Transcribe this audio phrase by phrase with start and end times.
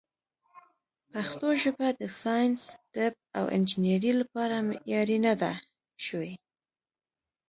[1.11, 2.61] پښتو ژبه د ساینس،
[2.93, 5.51] طب، او انجنیرۍ لپاره معیاري نه ده
[6.05, 6.33] شوې.